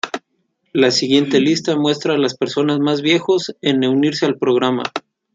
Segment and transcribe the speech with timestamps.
[0.73, 4.81] La siguiente lista muestra a las personas más viejos en unirse al programa.